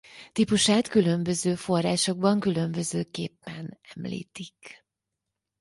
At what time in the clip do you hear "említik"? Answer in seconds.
3.95-4.85